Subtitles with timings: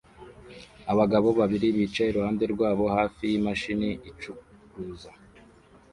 [0.91, 5.09] Abagabo babiri bicaye iruhande rwabo hafi yimashini icuruza